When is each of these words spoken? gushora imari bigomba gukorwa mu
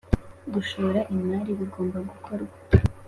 gushora 0.53 0.99
imari 1.15 1.51
bigomba 1.59 1.97
gukorwa 2.09 2.45
mu 2.49 2.55